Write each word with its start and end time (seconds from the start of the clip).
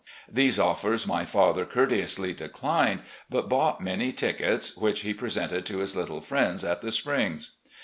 These 0.27 0.57
offers 0.57 1.05
my 1.05 1.25
father 1.25 1.63
courteously 1.63 2.33
declined, 2.33 3.01
but 3.29 3.47
bought 3.47 3.81
many 3.83 4.11
tickets, 4.11 4.75
which 4.75 5.01
he 5.01 5.13
presented 5.13 5.63
to 5.67 5.77
his 5.77 5.95
little 5.95 6.21
friends 6.21 6.63
at 6.63 6.81
the 6.81 6.91
Springs. 6.91 7.51